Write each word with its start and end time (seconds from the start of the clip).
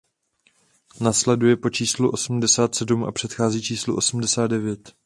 Následuje 1.01 1.57
po 1.57 1.69
číslu 1.69 2.11
osmdesát 2.11 2.75
sedm 2.75 3.03
a 3.03 3.11
předchází 3.11 3.61
číslu 3.61 3.97
osmdesát 3.97 4.47
devět. 4.47 4.93